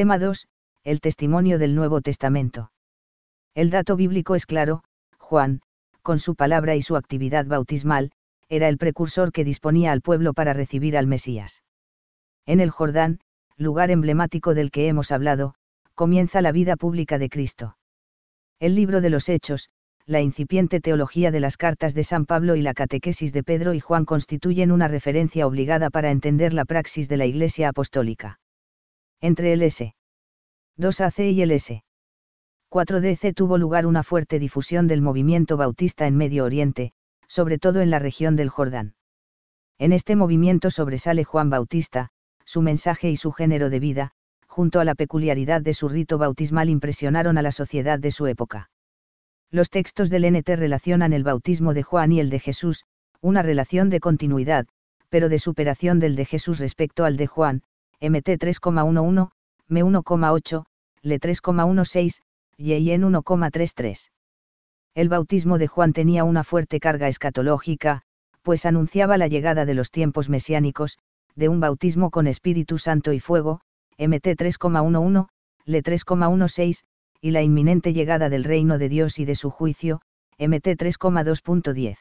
[0.00, 0.46] Tema 2.
[0.82, 2.72] El testimonio del Nuevo Testamento.
[3.54, 4.82] El dato bíblico es claro,
[5.18, 5.60] Juan,
[6.00, 8.10] con su palabra y su actividad bautismal,
[8.48, 11.62] era el precursor que disponía al pueblo para recibir al Mesías.
[12.46, 13.20] En el Jordán,
[13.58, 15.54] lugar emblemático del que hemos hablado,
[15.94, 17.76] comienza la vida pública de Cristo.
[18.58, 19.68] El libro de los Hechos,
[20.06, 23.80] la incipiente teología de las cartas de San Pablo y la catequesis de Pedro y
[23.80, 28.38] Juan constituyen una referencia obligada para entender la praxis de la Iglesia Apostólica.
[29.22, 29.94] Entre el S.
[30.78, 31.84] 2AC y el S.
[32.70, 36.92] 4DC tuvo lugar una fuerte difusión del movimiento bautista en Medio Oriente,
[37.26, 38.94] sobre todo en la región del Jordán.
[39.78, 42.08] En este movimiento sobresale Juan Bautista,
[42.46, 44.12] su mensaje y su género de vida,
[44.46, 48.70] junto a la peculiaridad de su rito bautismal impresionaron a la sociedad de su época.
[49.50, 52.84] Los textos del NT relacionan el bautismo de Juan y el de Jesús,
[53.20, 54.66] una relación de continuidad,
[55.10, 57.62] pero de superación del de Jesús respecto al de Juan,
[58.00, 59.30] MT 3,11,
[59.68, 60.64] M 1,8,
[61.02, 62.20] L 3,16,
[62.56, 64.10] y en 1,33.
[64.94, 68.02] El bautismo de Juan tenía una fuerte carga escatológica,
[68.42, 70.98] pues anunciaba la llegada de los tiempos mesiánicos,
[71.36, 73.60] de un bautismo con Espíritu Santo y fuego,
[73.98, 75.28] MT 3,11,
[75.66, 76.84] Le 3,16,
[77.20, 80.00] y la inminente llegada del reino de Dios y de su juicio,
[80.38, 81.98] MT 3,2.10.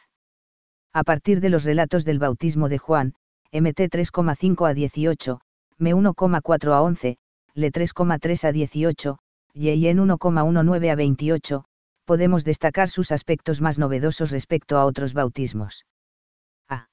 [0.94, 3.16] A partir de los relatos del bautismo de Juan,
[3.52, 5.41] MT 3,5 a 18,
[5.80, 7.17] M 1,4 a 11,
[7.53, 9.17] Le 3,3 a 18,
[9.53, 11.66] y en 1,19 a 28,
[12.05, 15.85] podemos destacar sus aspectos más novedosos respecto a otros bautismos.
[16.67, 16.89] A.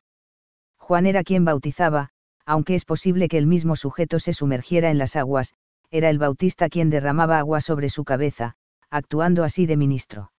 [0.78, 2.10] Juan era quien bautizaba,
[2.44, 5.54] aunque es posible que el mismo sujeto se sumergiera en las aguas,
[5.90, 8.54] era el bautista quien derramaba agua sobre su cabeza,
[8.90, 10.32] actuando así de ministro.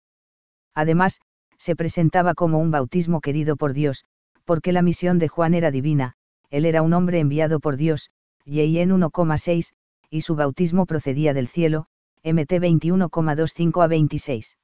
[0.73, 1.19] Además,
[1.57, 4.05] se presentaba como un bautismo querido por Dios,
[4.45, 6.13] porque la misión de Juan era divina,
[6.49, 8.09] él era un hombre enviado por Dios,
[8.47, 9.73] y en 1,6,
[10.09, 11.87] y su bautismo procedía del cielo,
[12.23, 14.57] MT 21,25 a 26.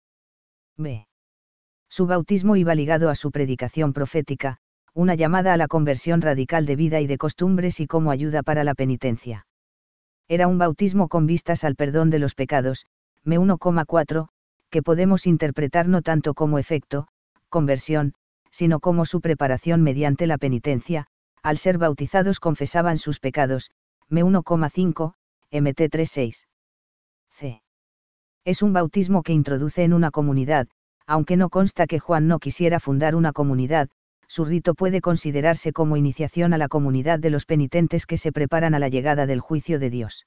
[0.78, 1.08] B.
[1.90, 4.58] Su bautismo iba ligado a su predicación profética,
[4.94, 8.64] una llamada a la conversión radical de vida y de costumbres y como ayuda para
[8.64, 9.48] la penitencia.
[10.30, 12.86] Era un bautismo con vistas al perdón de los pecados,
[13.26, 14.30] M 1,4,
[14.70, 17.08] que podemos interpretar no tanto como efecto,
[17.50, 18.14] conversión,
[18.50, 21.08] sino como su preparación mediante la penitencia,
[21.44, 23.70] al ser bautizados confesaban sus pecados,
[24.10, 25.14] M 1,5,
[25.52, 26.46] MT 3,6.
[27.30, 27.62] C.
[28.46, 30.68] Es un bautismo que introduce en una comunidad,
[31.06, 33.90] aunque no consta que Juan no quisiera fundar una comunidad,
[34.28, 38.74] su rito puede considerarse como iniciación a la comunidad de los penitentes que se preparan
[38.74, 40.26] a la llegada del juicio de Dios.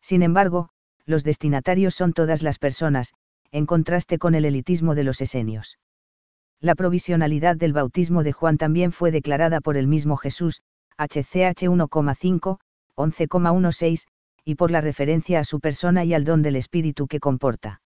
[0.00, 0.68] Sin embargo,
[1.06, 3.14] los destinatarios son todas las personas,
[3.52, 5.78] en contraste con el elitismo de los esenios.
[6.60, 10.62] La provisionalidad del bautismo de Juan también fue declarada por el mismo Jesús,
[10.96, 12.58] HCH 1,5,
[12.96, 14.06] 11,16,
[14.44, 17.82] y por la referencia a su persona y al don del Espíritu que comporta.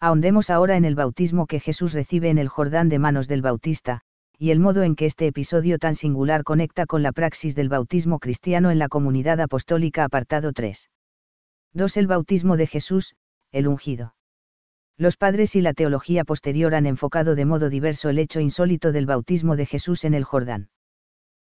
[0.00, 4.00] Ahondemos ahora en el bautismo que Jesús recibe en el Jordán de manos del Bautista,
[4.38, 8.18] y el modo en que este episodio tan singular conecta con la praxis del bautismo
[8.18, 10.90] cristiano en la comunidad apostólica apartado 3.
[11.74, 11.96] 2.
[11.96, 13.14] El bautismo de Jesús,
[13.52, 14.13] el ungido.
[14.96, 19.06] Los padres y la teología posterior han enfocado de modo diverso el hecho insólito del
[19.06, 20.68] bautismo de Jesús en el Jordán.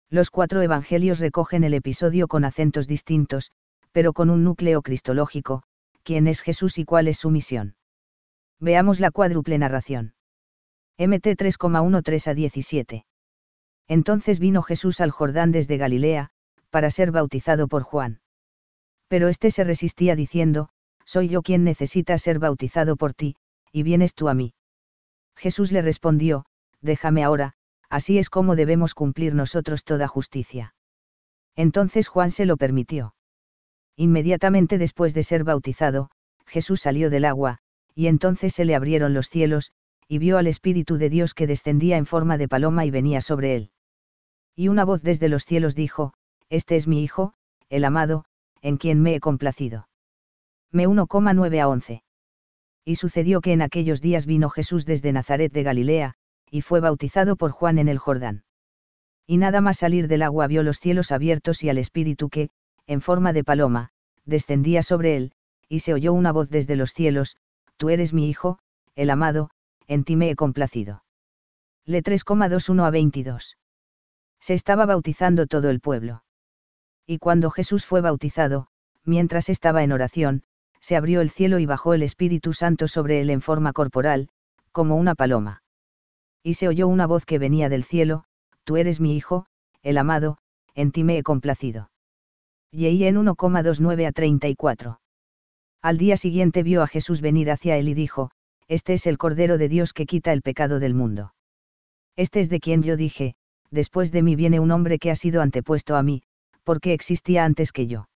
[0.09, 3.51] Los cuatro evangelios recogen el episodio con acentos distintos,
[3.91, 5.63] pero con un núcleo cristológico,
[6.03, 7.75] quién es Jesús y cuál es su misión.
[8.59, 10.13] Veamos la cuádruple narración.
[10.97, 13.05] MT 3,13 a 17.
[13.87, 16.29] Entonces vino Jesús al Jordán desde Galilea,
[16.69, 18.21] para ser bautizado por Juan.
[19.09, 20.69] Pero éste se resistía diciendo,
[21.05, 23.35] Soy yo quien necesita ser bautizado por ti,
[23.71, 24.53] y vienes tú a mí.
[25.35, 26.45] Jesús le respondió,
[26.81, 27.53] Déjame ahora,
[27.89, 30.73] así es como debemos cumplir nosotros toda justicia.
[31.55, 33.15] Entonces Juan se lo permitió.
[33.95, 36.09] Inmediatamente después de ser bautizado,
[36.45, 37.59] Jesús salió del agua,
[37.93, 39.71] y entonces se le abrieron los cielos,
[40.07, 43.55] y vio al Espíritu de Dios que descendía en forma de paloma y venía sobre
[43.55, 43.71] él.
[44.55, 46.13] Y una voz desde los cielos dijo,
[46.49, 47.33] Este es mi Hijo,
[47.69, 48.25] el amado,
[48.61, 49.87] en quien me he complacido.
[50.71, 52.03] Me 1,9 a 11.
[52.83, 56.15] Y sucedió que en aquellos días vino Jesús desde Nazaret de Galilea,
[56.49, 58.43] y fue bautizado por Juan en el Jordán.
[59.27, 62.49] Y nada más salir del agua vio los cielos abiertos y al Espíritu que,
[62.87, 63.89] en forma de paloma,
[64.25, 65.33] descendía sobre él,
[65.69, 67.37] y se oyó una voz desde los cielos,
[67.77, 68.59] Tú eres mi Hijo,
[68.95, 69.49] el amado,
[69.87, 71.03] en ti me he complacido.
[71.85, 73.57] Le 3,21 a 22.
[74.39, 76.23] Se estaba bautizando todo el pueblo.
[77.07, 78.67] Y cuando Jesús fue bautizado,
[79.03, 80.43] mientras estaba en oración,
[80.81, 84.29] se abrió el cielo y bajó el Espíritu Santo sobre él en forma corporal,
[84.71, 85.63] como una paloma.
[86.43, 88.25] Y se oyó una voz que venía del cielo,
[88.63, 89.45] Tú eres mi Hijo,
[89.83, 90.37] el amado,
[90.75, 91.91] en ti me he complacido.
[92.71, 95.01] Y en 1,29 a 34.
[95.81, 98.31] Al día siguiente vio a Jesús venir hacia él y dijo,
[98.67, 101.33] Este es el Cordero de Dios que quita el pecado del mundo.
[102.15, 103.35] Este es de quien yo dije,
[103.71, 106.23] después de mí viene un hombre que ha sido antepuesto a mí,
[106.63, 108.07] porque existía antes que yo.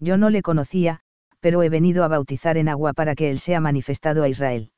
[0.00, 1.02] Yo no le conocía,
[1.40, 4.70] pero he venido a bautizar en agua para que él sea manifestado a Israel.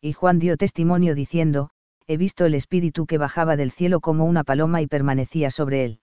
[0.00, 1.70] Y Juan dio testimonio diciendo,
[2.06, 6.00] He visto el Espíritu que bajaba del cielo como una paloma y permanecía sobre él.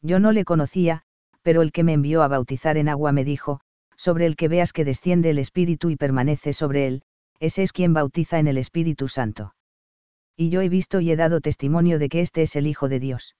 [0.00, 1.02] Yo no le conocía,
[1.42, 3.60] pero el que me envió a bautizar en agua me dijo,
[3.96, 7.02] sobre el que veas que desciende el Espíritu y permanece sobre él,
[7.38, 9.54] ese es quien bautiza en el Espíritu Santo.
[10.36, 13.00] Y yo he visto y he dado testimonio de que este es el Hijo de
[13.00, 13.36] Dios.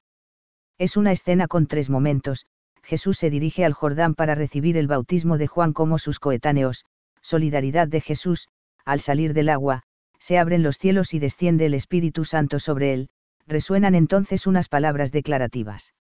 [0.76, 2.44] Es una escena con tres momentos,
[2.82, 6.84] Jesús se dirige al Jordán para recibir el bautismo de Juan como sus coetáneos,
[7.20, 8.48] solidaridad de Jesús,
[8.84, 9.82] al salir del agua,
[10.18, 13.08] se abren los cielos y desciende el Espíritu Santo sobre él,
[13.46, 15.94] resuenan entonces unas palabras declarativas.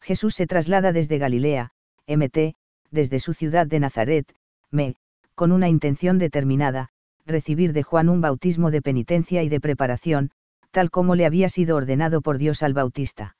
[0.00, 1.70] Jesús se traslada desde Galilea,
[2.06, 2.54] MT,
[2.90, 4.34] desde su ciudad de Nazaret,
[4.70, 4.96] me,
[5.34, 6.90] con una intención determinada,
[7.26, 10.30] recibir de Juan un bautismo de penitencia y de preparación,
[10.70, 13.36] tal como le había sido ordenado por Dios al Bautista.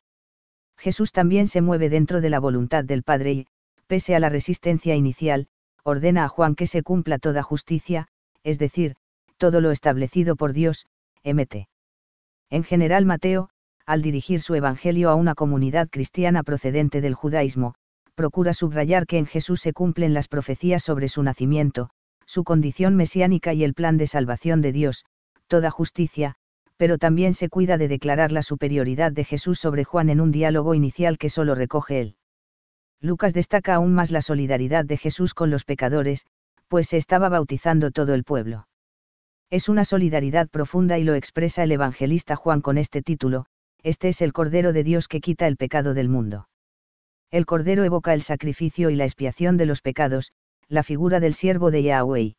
[0.76, 3.46] Jesús también se mueve dentro de la voluntad del Padre y,
[3.86, 5.46] pese a la resistencia inicial,
[5.82, 8.08] ordena a Juan que se cumpla toda justicia,
[8.42, 8.96] es decir,
[9.36, 10.86] todo lo establecido por Dios,
[11.24, 11.68] MT.
[12.50, 13.50] En general Mateo,
[13.86, 17.74] al dirigir su evangelio a una comunidad cristiana procedente del judaísmo,
[18.14, 21.90] procura subrayar que en Jesús se cumplen las profecías sobre su nacimiento,
[22.26, 25.04] su condición mesiánica y el plan de salvación de Dios,
[25.48, 26.36] toda justicia,
[26.76, 30.74] pero también se cuida de declarar la superioridad de Jesús sobre Juan en un diálogo
[30.74, 32.16] inicial que solo recoge él.
[33.00, 36.26] Lucas destaca aún más la solidaridad de Jesús con los pecadores,
[36.68, 38.66] pues se estaba bautizando todo el pueblo.
[39.50, 43.46] Es una solidaridad profunda y lo expresa el evangelista Juan con este título,
[43.82, 46.48] Este es el Cordero de Dios que quita el pecado del mundo.
[47.30, 50.32] El Cordero evoca el sacrificio y la expiación de los pecados,
[50.68, 52.36] la figura del siervo de Yahweh.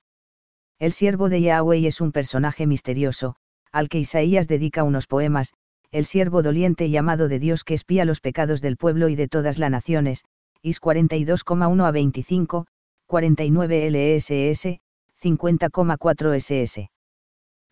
[0.80, 3.36] El siervo de Yahweh es un personaje misterioso,
[3.75, 5.54] al que Isaías dedica unos poemas,
[5.92, 9.27] el siervo doliente y amado de Dios que espía los pecados del pueblo y de
[9.27, 10.24] todas las naciones,
[10.62, 12.68] Is 42,1 a 25,
[13.06, 14.80] 49 LSS,
[15.22, 16.89] 50,4 SS.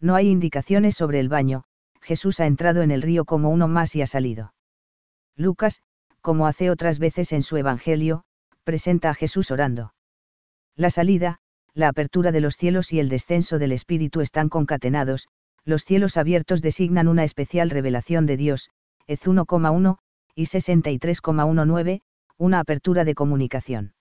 [0.01, 1.63] No hay indicaciones sobre el baño,
[2.01, 4.53] Jesús ha entrado en el río como uno más y ha salido.
[5.37, 5.81] Lucas,
[6.19, 8.25] como hace otras veces en su Evangelio,
[8.65, 9.93] presenta a Jesús orando.
[10.75, 11.39] La salida,
[11.73, 15.29] la apertura de los cielos y el descenso del Espíritu están concatenados,
[15.65, 18.69] los cielos abiertos designan una especial revelación de Dios,
[19.07, 19.97] Ez 1,1,
[20.35, 22.01] y 63,19,
[22.37, 23.93] una apertura de comunicación.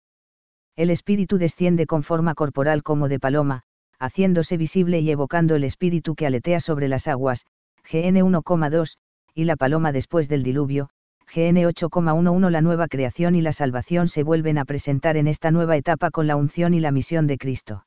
[0.75, 3.63] El Espíritu desciende con forma corporal como de paloma,
[3.99, 7.47] haciéndose visible y evocando el Espíritu que aletea sobre las aguas,
[7.91, 8.97] GN 1,2,
[9.35, 10.89] y la paloma después del diluvio,
[11.35, 15.77] GN 8,11 La nueva creación y la salvación se vuelven a presentar en esta nueva
[15.77, 17.87] etapa con la unción y la misión de Cristo.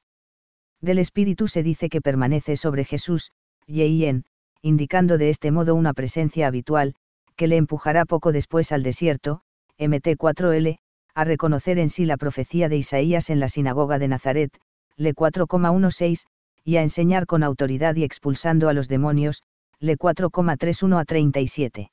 [0.81, 3.31] Del Espíritu se dice que permanece sobre Jesús,
[3.67, 4.25] Yeien,
[4.61, 6.95] indicando de este modo una presencia habitual,
[7.35, 9.41] que le empujará poco después al desierto,
[9.77, 10.79] MT4L,
[11.13, 14.51] a reconocer en sí la profecía de Isaías en la sinagoga de Nazaret,
[14.97, 16.25] Le 4,16,
[16.63, 19.43] y a enseñar con autoridad y expulsando a los demonios,
[19.79, 21.91] Le 4,31 a 37.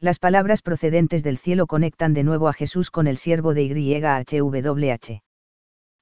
[0.00, 5.22] Las palabras procedentes del cielo conectan de nuevo a Jesús con el siervo de YHWH.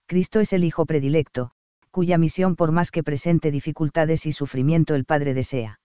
[0.07, 1.53] Cristo es el Hijo predilecto,
[1.91, 5.81] cuya misión por más que presente dificultades y sufrimiento el Padre desea.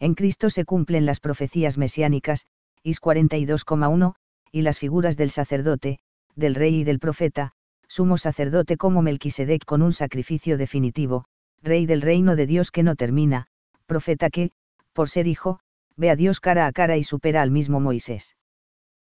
[0.00, 2.46] En Cristo se cumplen las profecías mesiánicas,
[2.82, 4.14] Is 42,1,
[4.52, 5.98] y las figuras del sacerdote,
[6.36, 7.52] del rey y del profeta,
[7.88, 11.24] sumo sacerdote como Melquisedec con un sacrificio definitivo,
[11.62, 13.48] rey del reino de Dios que no termina,
[13.86, 14.52] profeta que,
[14.92, 15.60] por ser hijo,
[15.96, 18.36] ve a Dios cara a cara y supera al mismo Moisés.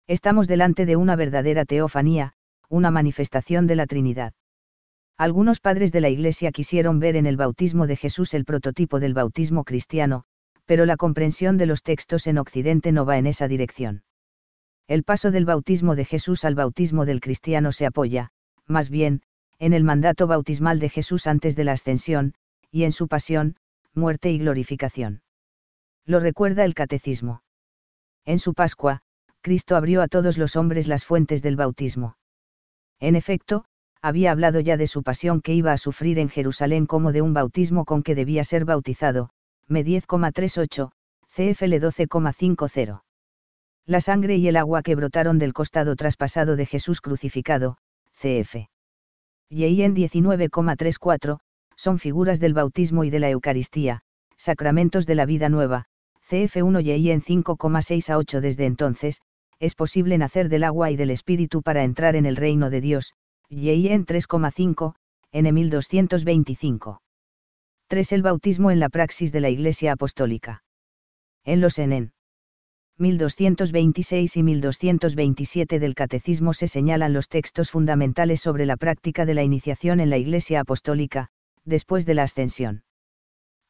[0.06, 2.34] Estamos delante de una verdadera teofanía,
[2.68, 4.32] una manifestación de la Trinidad.
[5.18, 9.14] Algunos padres de la Iglesia quisieron ver en el bautismo de Jesús el prototipo del
[9.14, 10.24] bautismo cristiano,
[10.66, 14.02] pero la comprensión de los textos en Occidente no va en esa dirección.
[14.88, 18.30] El paso del bautismo de Jesús al bautismo del cristiano se apoya,
[18.66, 19.22] más bien,
[19.58, 22.34] en el mandato bautismal de Jesús antes de la ascensión,
[22.70, 23.56] y en su pasión,
[23.94, 25.22] muerte y glorificación.
[26.04, 27.42] Lo recuerda el catecismo.
[28.26, 29.00] En su Pascua,
[29.40, 32.18] Cristo abrió a todos los hombres las fuentes del bautismo.
[33.00, 33.64] En efecto,
[34.06, 37.34] había hablado ya de su pasión que iba a sufrir en Jerusalén como de un
[37.34, 39.30] bautismo con que debía ser bautizado,
[39.68, 40.92] M 10,38,
[41.26, 43.02] CFL 12,50.
[43.84, 47.78] La sangre y el agua que brotaron del costado traspasado de Jesús crucificado,
[48.12, 48.68] CF.
[49.48, 51.40] Y en 19,34,
[51.74, 54.02] son figuras del bautismo y de la Eucaristía,
[54.36, 55.86] sacramentos de la vida nueva,
[56.30, 59.20] CF1 y en 5,6 a 8 desde entonces,
[59.58, 63.12] es posible nacer del agua y del espíritu para entrar en el reino de Dios,
[63.48, 64.94] y en 3,5,
[65.32, 67.00] N 1225.
[67.88, 68.12] 3.
[68.12, 70.64] El bautismo en la praxis de la Iglesia Apostólica.
[71.44, 72.12] En los NN
[72.98, 79.42] 1226 y 1227 del Catecismo se señalan los textos fundamentales sobre la práctica de la
[79.42, 81.28] iniciación en la Iglesia Apostólica,
[81.64, 82.84] después de la ascensión.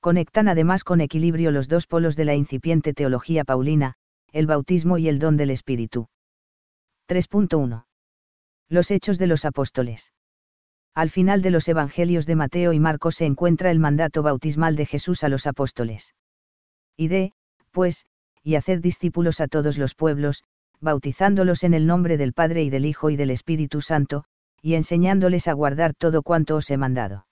[0.00, 3.94] Conectan además con equilibrio los dos polos de la incipiente teología paulina,
[4.32, 6.06] el bautismo y el don del Espíritu.
[7.08, 7.84] 3.1.
[8.68, 10.12] Los hechos de los apóstoles.
[10.94, 14.86] Al final de los Evangelios de Mateo y Marcos se encuentra el mandato bautismal de
[14.86, 16.14] Jesús a los apóstoles.
[16.96, 17.32] Y de,
[17.70, 18.06] pues,
[18.42, 20.42] y haced discípulos a todos los pueblos,
[20.80, 24.24] bautizándolos en el nombre del Padre y del Hijo y del Espíritu Santo,
[24.62, 27.26] y enseñándoles a guardar todo cuanto os he mandado.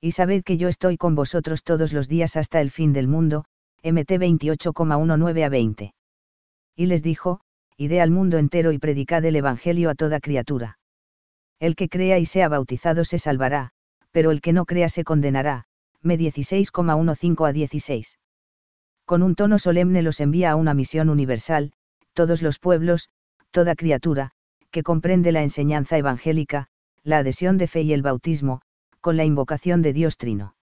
[0.00, 3.44] Y sabed que yo estoy con vosotros todos los días hasta el fin del mundo,
[3.82, 5.94] MT 28,19 a 20
[6.78, 7.40] y les dijo,
[7.80, 10.80] Ide al mundo entero y predicad el Evangelio a toda criatura.
[11.60, 13.70] El que crea y sea bautizado se salvará,
[14.10, 15.68] pero el que no crea se condenará.
[16.02, 18.18] Me 16,15 a 16.
[19.04, 21.72] Con un tono solemne los envía a una misión universal,
[22.14, 23.10] todos los pueblos,
[23.52, 24.32] toda criatura,
[24.72, 26.66] que comprende la enseñanza evangélica,
[27.04, 28.60] la adhesión de fe y el bautismo,
[29.00, 30.56] con la invocación de Dios Trino.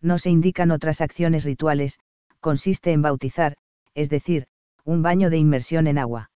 [0.00, 2.00] No se indican otras acciones rituales,
[2.40, 3.56] consiste en bautizar,
[3.94, 4.48] es decir,
[4.84, 6.31] un baño de inmersión en agua.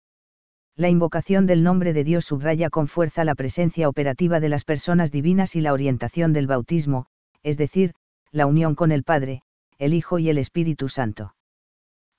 [0.78, 5.10] La invocación del nombre de Dios subraya con fuerza la presencia operativa de las personas
[5.10, 7.06] divinas y la orientación del bautismo,
[7.42, 7.94] es decir,
[8.30, 9.40] la unión con el Padre,
[9.78, 11.34] el Hijo y el Espíritu Santo.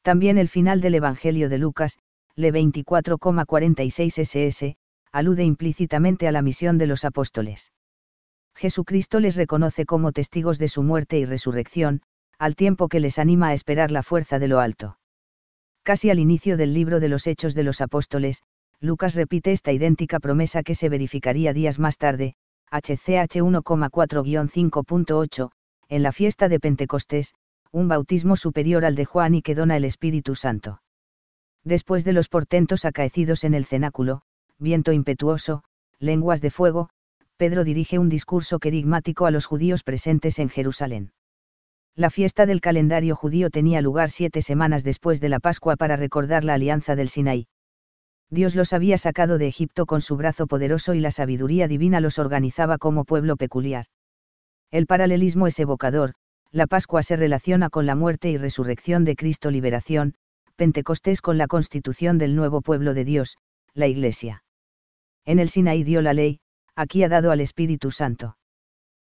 [0.02, 2.00] También el final del Evangelio de Lucas,
[2.36, 4.76] le 24,46 ss,
[5.12, 7.72] alude implícitamente a la misión de los apóstoles.
[8.56, 12.02] Jesucristo les reconoce como testigos de su muerte y resurrección,
[12.40, 14.98] al tiempo que les anima a esperar la fuerza de lo alto.
[15.88, 18.44] Casi al inicio del libro de los Hechos de los Apóstoles,
[18.82, 22.36] Lucas repite esta idéntica promesa que se verificaría días más tarde,
[22.72, 25.50] HCH 1,4-5.8,
[25.88, 27.36] en la fiesta de Pentecostés,
[27.72, 30.82] un bautismo superior al de Juan y que dona el Espíritu Santo.
[31.64, 34.24] Después de los portentos acaecidos en el cenáculo,
[34.60, 35.64] viento impetuoso,
[36.00, 36.90] lenguas de fuego,
[37.38, 41.14] Pedro dirige un discurso querigmático a los judíos presentes en Jerusalén.
[41.98, 46.44] La fiesta del calendario judío tenía lugar siete semanas después de la Pascua para recordar
[46.44, 47.48] la alianza del Sinaí.
[48.30, 52.20] Dios los había sacado de Egipto con su brazo poderoso y la sabiduría divina los
[52.20, 53.88] organizaba como pueblo peculiar.
[54.70, 56.14] El paralelismo es evocador,
[56.52, 60.14] la Pascua se relaciona con la muerte y resurrección de Cristo liberación,
[60.56, 63.38] Pentecostés con la constitución del nuevo pueblo de Dios,
[63.74, 64.44] la Iglesia.
[65.26, 66.42] En el Sinaí dio la ley,
[66.76, 68.37] aquí ha dado al Espíritu Santo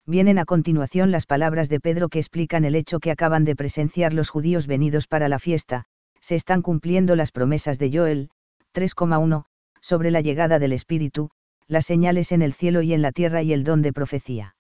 [0.06, 4.14] vienen a continuación las palabras de Pedro que explican el hecho que acaban de presenciar
[4.14, 5.86] los judíos venidos para la fiesta,
[6.20, 8.30] se están cumpliendo las promesas de Joel,
[8.74, 9.46] 3,1,
[9.82, 11.30] sobre la llegada del Espíritu,
[11.68, 14.56] las señales en el cielo y en la tierra y el don de profecía.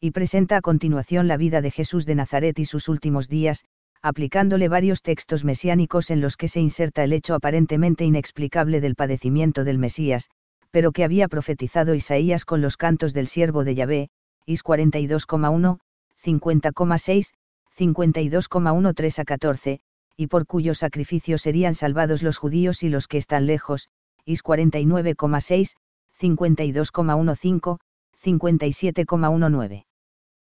[0.00, 3.64] Y presenta a continuación la vida de Jesús de Nazaret y sus últimos días,
[4.02, 9.64] aplicándole varios textos mesiánicos en los que se inserta el hecho aparentemente inexplicable del padecimiento
[9.64, 10.28] del Mesías,
[10.70, 14.08] pero que había profetizado Isaías con los cantos del siervo de Yahvé,
[14.46, 15.78] IS 42,1,
[16.22, 17.34] 50,6,
[17.76, 19.80] 52,13 a 14,
[20.16, 23.90] y por cuyo sacrificio serían salvados los judíos y los que están lejos,
[24.24, 25.74] IS 49,6,
[26.18, 27.78] 52,15,
[28.22, 29.84] 57,19.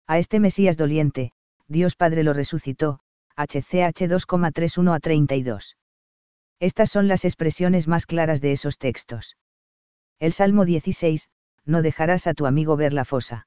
[0.09, 1.33] A este Mesías doliente,
[1.69, 3.01] Dios Padre lo resucitó,
[3.37, 5.77] HCH 2,31 a 32.
[6.61, 9.37] Estas son las expresiones más claras de esos textos.
[10.19, 11.29] El Salmo 16,
[11.65, 13.47] no dejarás a tu amigo ver la fosa.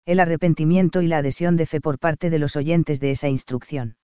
[0.06, 3.97] El arrepentimiento y la adhesión de fe por parte de los oyentes de esa instrucción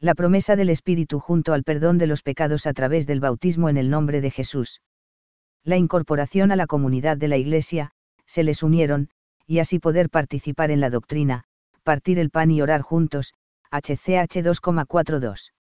[0.00, 3.76] la promesa del Espíritu junto al perdón de los pecados a través del bautismo en
[3.76, 4.80] el nombre de Jesús.
[5.62, 7.90] La incorporación a la comunidad de la Iglesia,
[8.24, 9.10] se les unieron,
[9.46, 11.44] y así poder participar en la doctrina,
[11.82, 13.34] partir el pan y orar juntos,
[13.70, 15.52] HCH 2,42.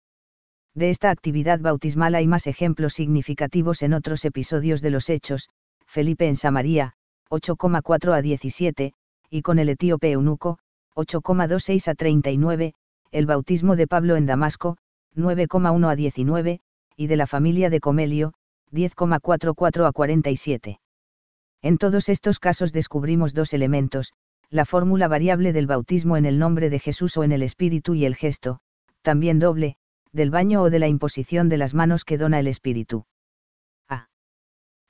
[0.74, 5.50] De esta actividad bautismal hay más ejemplos significativos en otros episodios de los Hechos,
[5.86, 6.94] Felipe en Samaria,
[7.30, 8.94] 8,4 a 17,
[9.30, 10.60] y con el etíope eunuco,
[10.96, 12.74] 8,26 a 39,
[13.12, 14.78] el bautismo de Pablo en Damasco,
[15.16, 16.60] 9,1 a 19,
[16.96, 18.34] y de la familia de Comelio,
[18.72, 20.80] 10,44 a 47.
[21.62, 24.14] En todos estos casos descubrimos dos elementos,
[24.50, 28.06] la fórmula variable del bautismo en el nombre de Jesús o en el Espíritu y
[28.06, 28.60] el gesto,
[29.02, 29.76] también doble,
[30.12, 33.06] del baño o de la imposición de las manos que dona el Espíritu.
[33.88, 34.10] A.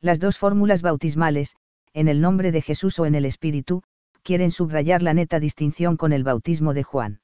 [0.01, 1.55] Las dos fórmulas bautismales,
[1.93, 3.83] en el nombre de Jesús o en el Espíritu,
[4.23, 7.21] quieren subrayar la neta distinción con el bautismo de Juan.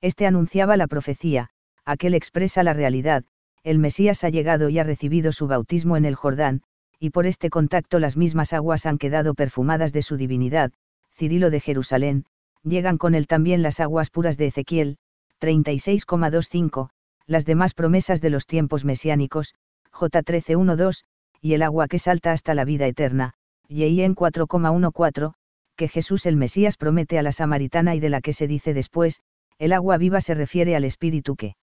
[0.00, 1.50] Este anunciaba la profecía,
[1.84, 3.24] aquel expresa la realidad,
[3.64, 6.62] el Mesías ha llegado y ha recibido su bautismo en el Jordán,
[6.98, 10.72] y por este contacto las mismas aguas han quedado perfumadas de su divinidad,
[11.12, 12.26] Cirilo de Jerusalén,
[12.62, 14.98] llegan con él también las aguas puras de Ezequiel,
[15.40, 16.90] 36,25,
[17.26, 19.54] las demás promesas de los tiempos mesiánicos,
[19.90, 21.04] J 13.1.2,
[21.40, 23.34] y el agua que salta hasta la vida eterna,
[23.68, 25.32] en 4,14,
[25.76, 29.22] que Jesús el Mesías promete a la samaritana y de la que se dice después,
[29.58, 31.54] el agua viva se refiere al espíritu que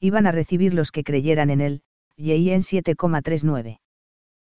[0.00, 1.82] iban a recibir los que creyeran en él,
[2.16, 3.80] y en 7,39.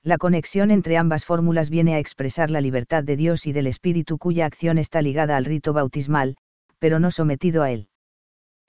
[0.01, 4.17] La conexión entre ambas fórmulas viene a expresar la libertad de Dios y del espíritu
[4.17, 6.37] cuya acción está ligada al rito bautismal,
[6.79, 7.89] pero no sometido a él.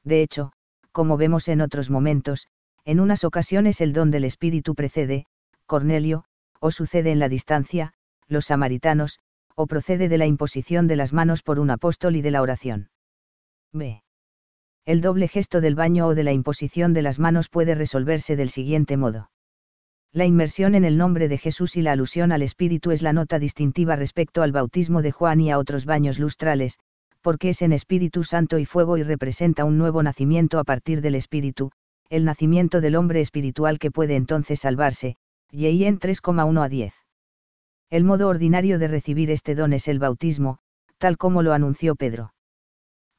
[0.03, 0.53] De hecho,
[0.93, 2.49] como vemos en otros momentos,
[2.85, 5.27] en unas ocasiones el don del espíritu precede,
[5.67, 6.25] Cornelio,
[6.59, 7.93] o sucede en la distancia,
[8.27, 9.21] los samaritanos,
[9.55, 12.91] o procede de la imposición de las manos por un apóstol y de la oración.
[13.73, 14.03] B.
[14.85, 18.49] El doble gesto del baño o de la imposición de las manos puede resolverse del
[18.49, 19.31] siguiente modo.
[20.13, 23.39] La inmersión en el nombre de Jesús y la alusión al Espíritu es la nota
[23.39, 26.81] distintiva respecto al bautismo de Juan y a otros baños lustrales,
[27.21, 31.15] porque es en Espíritu Santo y fuego y representa un nuevo nacimiento a partir del
[31.15, 31.71] Espíritu,
[32.09, 35.15] el nacimiento del hombre espiritual que puede entonces salvarse,
[35.53, 36.95] y en 3,1 a 10.
[37.89, 40.59] El modo ordinario de recibir este don es el bautismo,
[40.99, 42.33] tal como lo anunció Pedro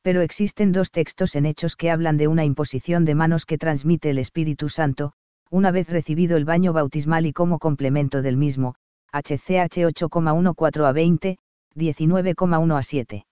[0.02, 4.10] pero existen dos textos en hechos que hablan de una imposición de manos que transmite
[4.10, 5.14] el Espíritu Santo,
[5.50, 8.76] una vez recibido el baño bautismal y como complemento del mismo,
[9.12, 11.38] HCH 8,14 a 20,
[11.76, 13.26] 19,1 a 7.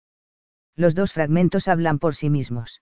[0.75, 2.81] Los dos fragmentos hablan por sí mismos.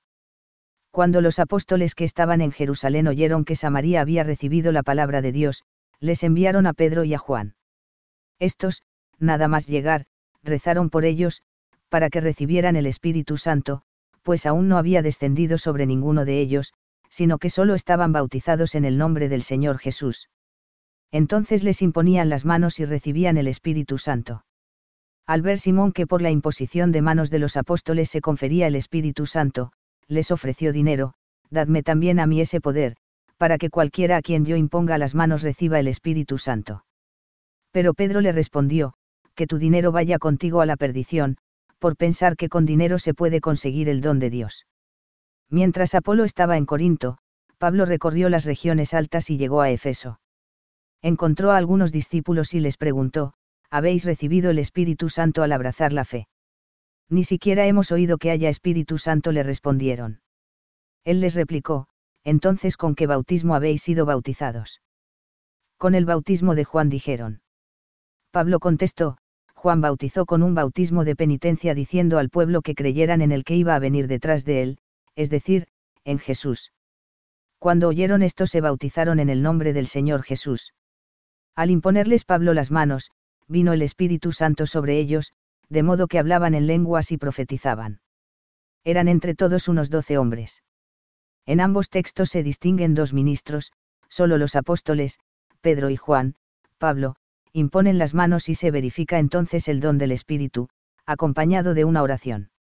[0.92, 5.32] Cuando los apóstoles que estaban en Jerusalén oyeron que Samaría había recibido la palabra de
[5.32, 5.64] Dios,
[6.00, 7.56] les enviaron a Pedro y a Juan.
[8.40, 8.84] Estos,
[9.20, 10.06] nada más llegar,
[10.44, 11.42] rezaron por ellos,
[11.90, 13.82] para que recibieran el Espíritu Santo,
[14.24, 16.74] pues aún no había descendido sobre ninguno de ellos,
[17.10, 20.30] sino que solo estaban bautizados en el nombre del Señor Jesús.
[21.12, 24.44] Entonces les imponían las manos y recibían el Espíritu Santo.
[25.26, 28.76] Al ver Simón que por la imposición de manos de los apóstoles se confería el
[28.76, 29.72] Espíritu Santo,
[30.08, 31.14] les ofreció dinero,
[31.50, 32.96] dadme también a mí ese poder,
[33.38, 36.86] para que cualquiera a quien yo imponga las manos reciba el Espíritu Santo.
[37.72, 38.94] Pero Pedro le respondió,
[39.36, 41.38] que tu dinero vaya contigo a la perdición,
[41.80, 44.66] por pensar que con dinero se puede conseguir el don de Dios.
[45.50, 47.18] Mientras Apolo estaba en Corinto,
[47.58, 50.20] Pablo recorrió las regiones altas y llegó a Efeso.
[51.02, 53.34] Encontró a algunos discípulos y les preguntó,
[53.70, 56.28] ¿habéis recibido el Espíritu Santo al abrazar la fe?
[57.10, 60.22] Ni siquiera hemos oído que haya Espíritu Santo, le respondieron.
[61.04, 61.88] Él les replicó,
[62.24, 64.82] entonces ¿con qué bautismo habéis sido bautizados?
[65.78, 67.42] Con el bautismo de Juan dijeron.
[68.32, 69.18] Pablo contestó,
[69.58, 73.56] Juan bautizó con un bautismo de penitencia diciendo al pueblo que creyeran en el que
[73.56, 74.78] iba a venir detrás de él,
[75.16, 75.66] es decir,
[76.06, 76.74] en Jesús.
[77.58, 80.76] Cuando oyeron esto se bautizaron en el nombre del Señor Jesús.
[81.56, 83.10] Al imponerles Pablo las manos,
[83.48, 85.34] vino el Espíritu Santo sobre ellos,
[85.70, 88.00] de modo que hablaban en lenguas y profetizaban.
[88.84, 90.62] Eran entre todos unos doce hombres.
[91.48, 93.72] En ambos textos se distinguen dos ministros,
[94.08, 95.18] solo los apóstoles,
[95.62, 96.36] Pedro y Juan,
[96.78, 97.16] Pablo,
[97.58, 100.70] imponen las manos y se verifica entonces el don del Espíritu,
[101.06, 102.52] acompañado de una oración.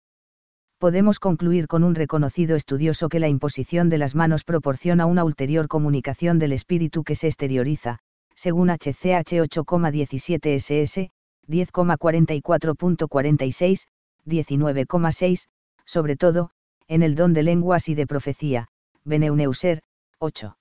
[0.80, 5.68] Podemos concluir con un reconocido estudioso que la imposición de las manos proporciona una ulterior
[5.68, 8.00] comunicación del Espíritu que se exterioriza,
[8.36, 11.12] según HCH 8,17 SS,
[11.48, 13.86] 10,44.46,
[14.26, 15.48] 19,6,
[15.86, 16.50] sobre todo,
[16.88, 18.70] en el don de lenguas y de profecía,
[19.04, 19.84] Beneuneuser,
[20.20, 20.58] 8.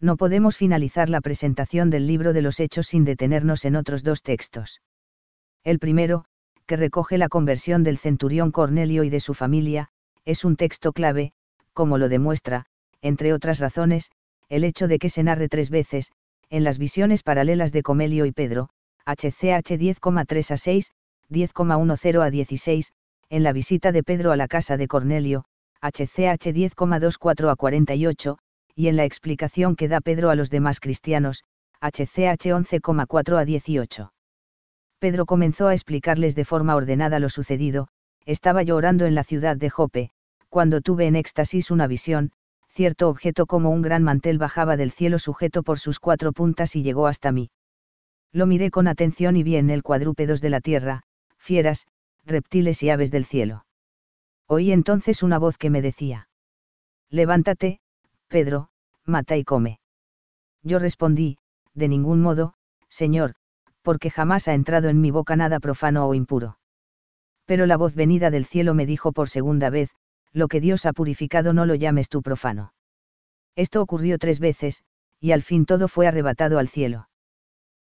[0.00, 4.22] No podemos finalizar la presentación del libro de los Hechos sin detenernos en otros dos
[4.22, 4.80] textos.
[5.64, 6.24] El primero,
[6.66, 9.88] que recoge la conversión del centurión Cornelio y de su familia,
[10.24, 11.32] es un texto clave,
[11.72, 12.66] como lo demuestra,
[13.02, 14.10] entre otras razones,
[14.48, 16.12] el hecho de que se narre tres veces,
[16.48, 18.70] en las visiones paralelas de Comelio y Pedro,
[19.04, 20.92] HCH 10,3 a 6,
[21.30, 22.92] 10,10 a 16,
[23.30, 25.44] en la visita de Pedro a la casa de Cornelio,
[25.82, 28.38] HCH 10,24 a 48,
[28.78, 31.42] y en la explicación que da Pedro a los demás cristianos,
[31.80, 34.12] HCH 11,4 a 18.
[35.00, 37.88] Pedro comenzó a explicarles de forma ordenada lo sucedido,
[38.24, 40.10] estaba yo orando en la ciudad de Jope,
[40.48, 42.30] cuando tuve en éxtasis una visión,
[42.68, 46.84] cierto objeto como un gran mantel bajaba del cielo sujeto por sus cuatro puntas y
[46.84, 47.50] llegó hasta mí.
[48.30, 51.02] Lo miré con atención y vi en él cuadrúpedos de la tierra,
[51.36, 51.88] fieras,
[52.24, 53.66] reptiles y aves del cielo.
[54.46, 56.28] Oí entonces una voz que me decía.
[57.10, 57.80] Levántate,
[58.28, 58.68] Pedro,
[59.04, 59.80] mata y come.
[60.62, 61.38] Yo respondí,
[61.74, 62.54] de ningún modo,
[62.88, 63.34] Señor,
[63.82, 66.58] porque jamás ha entrado en mi boca nada profano o impuro.
[67.46, 69.90] Pero la voz venida del cielo me dijo por segunda vez,
[70.32, 72.74] lo que Dios ha purificado no lo llames tú profano.
[73.56, 74.82] Esto ocurrió tres veces,
[75.20, 77.08] y al fin todo fue arrebatado al cielo.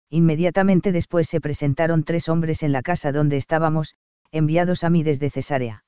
[0.09, 3.95] Inmediatamente después se presentaron tres hombres en la casa donde estábamos,
[4.31, 5.83] enviados a mí desde Cesarea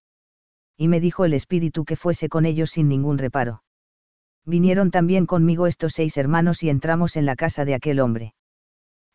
[0.79, 3.63] y me dijo el Espíritu que fuese con ellos sin ningún reparo.
[4.49, 8.33] Vinieron también conmigo estos seis hermanos y entramos en la casa de aquel hombre.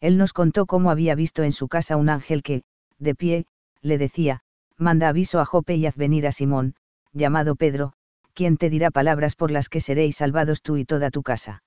[0.01, 2.63] Él nos contó cómo había visto en su casa un ángel que,
[3.01, 3.47] de pie,
[3.83, 4.43] le decía,
[4.79, 6.77] manda aviso a Jope y haz venir a Simón,
[7.13, 7.95] llamado Pedro,
[8.33, 11.65] quien te dirá palabras por las que seréis salvados tú y toda tu casa.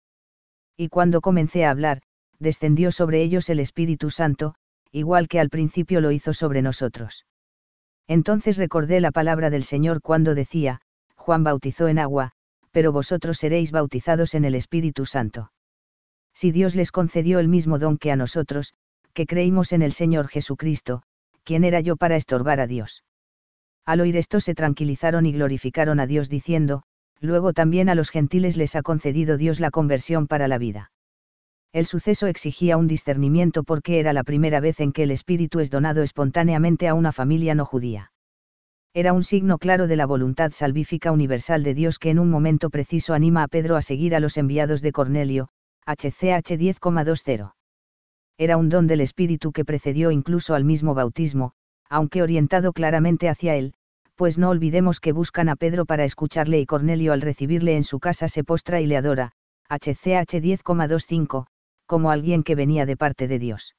[0.77, 2.03] Y cuando comencé a hablar,
[2.39, 4.56] descendió sobre ellos el Espíritu Santo,
[4.93, 7.25] igual que al principio lo hizo sobre nosotros.
[8.08, 10.80] Entonces recordé la palabra del Señor cuando decía,
[11.17, 12.32] Juan bautizó en agua,
[12.71, 15.51] pero vosotros seréis bautizados en el Espíritu Santo.
[16.34, 18.73] Si Dios les concedió el mismo don que a nosotros,
[19.13, 21.01] que creímos en el Señor Jesucristo,
[21.43, 23.03] ¿quién era yo para estorbar a Dios?
[23.86, 26.84] Al oír esto se tranquilizaron y glorificaron a Dios diciendo,
[27.19, 30.91] luego también a los gentiles les ha concedido Dios la conversión para la vida.
[31.73, 35.69] El suceso exigía un discernimiento porque era la primera vez en que el Espíritu es
[35.69, 38.12] donado espontáneamente a una familia no judía.
[38.97, 42.71] Era un signo claro de la voluntad salvífica universal de Dios que en un momento
[42.71, 45.49] preciso anima a Pedro a seguir a los enviados de Cornelio,
[45.86, 47.53] HCH 10,20.
[48.39, 51.51] Era un don del Espíritu que precedió incluso al mismo bautismo,
[51.88, 53.75] aunque orientado claramente hacia él,
[54.15, 57.99] pues no olvidemos que buscan a Pedro para escucharle y Cornelio al recibirle en su
[57.99, 59.33] casa se postra y le adora,
[59.69, 61.45] HCH 10,25,
[61.86, 63.75] como alguien que venía de parte de Dios.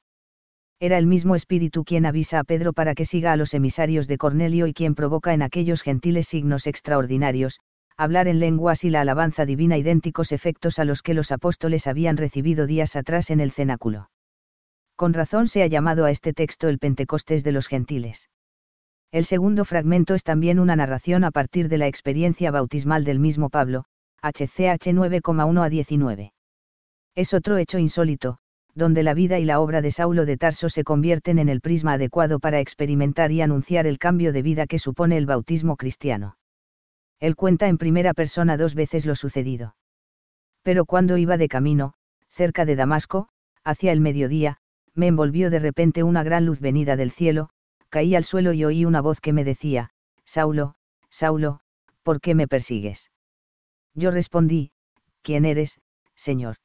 [0.81, 4.17] Era el mismo Espíritu quien avisa a Pedro para que siga a los emisarios de
[4.17, 7.59] Cornelio y quien provoca en aquellos gentiles signos extraordinarios,
[7.97, 12.15] hablar en lenguas y la alabanza divina idénticos efectos a los que los apóstoles habían
[12.15, 14.09] recibido días atrás en el cenáculo.
[14.95, 18.29] Con razón se ha llamado a este texto el Pentecostés de los gentiles.
[19.11, 23.49] El segundo fragmento es también una narración a partir de la experiencia bautismal del mismo
[23.49, 23.83] Pablo,
[24.21, 26.31] HCH 9,1 a 19.
[27.15, 28.37] Es otro hecho insólito,
[28.79, 31.93] donde la vida y la obra de Saulo de Tarso se convierten en el prisma
[31.93, 36.37] adecuado para experimentar y anunciar el cambio de vida que supone el bautismo cristiano.
[37.19, 39.75] Él cuenta en primera persona dos veces lo sucedido.
[40.63, 41.93] Pero cuando iba de camino,
[42.29, 43.29] cerca de Damasco,
[43.63, 44.57] hacia el mediodía,
[44.95, 47.49] me envolvió de repente una gran luz venida del cielo,
[47.89, 49.91] caí al suelo y oí una voz que me decía,
[50.25, 50.73] Saulo,
[51.11, 51.59] Saulo,
[52.01, 53.11] ¿por qué me persigues?
[53.93, 54.71] Yo respondí,
[55.21, 55.79] ¿quién eres,
[56.15, 56.57] Señor?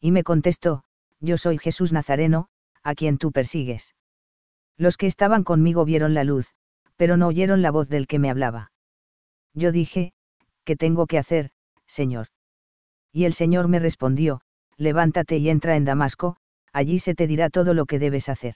[0.00, 0.84] y me contestó,
[1.20, 2.48] Yo soy Jesús Nazareno,
[2.82, 3.94] a quien tú persigues.
[4.76, 6.52] Los que estaban conmigo vieron la luz,
[6.96, 8.72] pero no oyeron la voz del que me hablaba.
[9.54, 10.12] Yo dije,
[10.64, 11.50] ¿qué tengo que hacer,
[11.86, 12.28] Señor?
[13.12, 14.40] Y el Señor me respondió,
[14.76, 16.36] levántate y entra en Damasco,
[16.72, 18.54] allí se te dirá todo lo que debes hacer.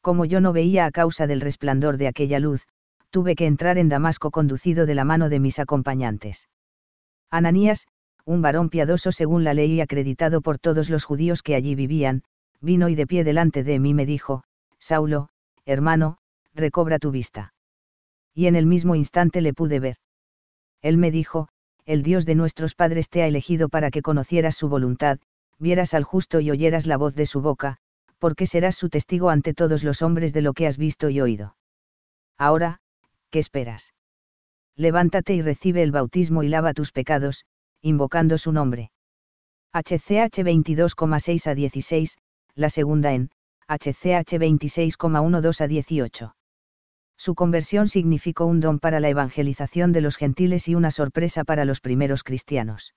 [0.00, 2.66] Como yo no veía a causa del resplandor de aquella luz,
[3.10, 6.48] tuve que entrar en Damasco conducido de la mano de mis acompañantes.
[7.30, 7.86] Ananías,
[8.26, 12.24] un varón piadoso según la ley y acreditado por todos los judíos que allí vivían,
[12.60, 14.42] vino y de pie delante de mí me dijo,
[14.78, 15.28] Saulo,
[15.64, 16.18] hermano,
[16.52, 17.54] recobra tu vista.
[18.34, 19.96] Y en el mismo instante le pude ver.
[20.82, 21.48] Él me dijo,
[21.84, 25.18] el Dios de nuestros padres te ha elegido para que conocieras su voluntad,
[25.58, 27.78] vieras al justo y oyeras la voz de su boca,
[28.18, 31.56] porque serás su testigo ante todos los hombres de lo que has visto y oído.
[32.36, 32.80] Ahora,
[33.30, 33.94] ¿qué esperas?
[34.74, 37.44] Levántate y recibe el bautismo y lava tus pecados,
[37.82, 38.90] invocando su nombre.
[39.72, 42.18] HCH 22,6 a 16,
[42.54, 43.30] la segunda en,
[43.68, 46.36] HCH 26,12 a 18.
[47.18, 51.64] Su conversión significó un don para la evangelización de los gentiles y una sorpresa para
[51.64, 52.94] los primeros cristianos.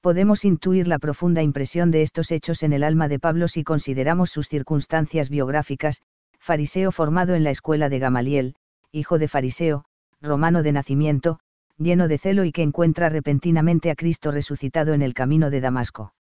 [0.00, 4.30] Podemos intuir la profunda impresión de estos hechos en el alma de Pablo si consideramos
[4.30, 6.02] sus circunstancias biográficas,
[6.38, 8.54] fariseo formado en la escuela de Gamaliel,
[8.92, 9.84] hijo de fariseo,
[10.20, 11.38] romano de nacimiento,
[11.78, 16.14] lleno de celo y que encuentra repentinamente a Cristo resucitado en el camino de Damasco.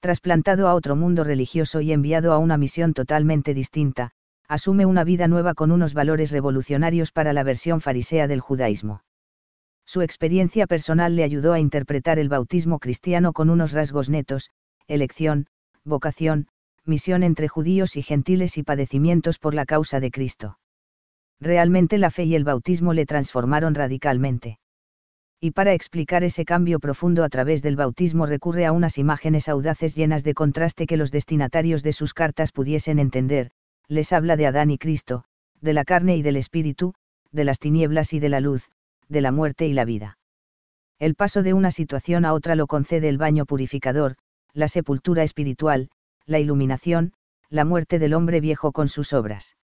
[0.00, 4.12] Trasplantado a otro mundo religioso y enviado a una misión totalmente distinta,
[4.48, 9.02] asume una vida nueva con unos valores revolucionarios para la versión farisea del judaísmo.
[9.84, 14.50] Su experiencia personal le ayudó a interpretar el bautismo cristiano con unos rasgos netos,
[14.88, 15.46] elección,
[15.84, 16.48] vocación,
[16.84, 20.58] misión entre judíos y gentiles y padecimientos por la causa de Cristo.
[21.40, 24.58] Realmente la fe y el bautismo le transformaron radicalmente.
[25.40, 29.94] Y para explicar ese cambio profundo a través del bautismo recurre a unas imágenes audaces
[29.94, 33.50] llenas de contraste que los destinatarios de sus cartas pudiesen entender,
[33.88, 35.24] les habla de Adán y Cristo,
[35.60, 36.94] de la carne y del espíritu,
[37.32, 38.70] de las tinieblas y de la luz,
[39.08, 40.18] de la muerte y la vida.
[40.98, 44.16] El paso de una situación a otra lo concede el baño purificador,
[44.54, 45.90] la sepultura espiritual,
[46.24, 47.12] la iluminación,
[47.50, 49.56] la muerte del hombre viejo con sus obras.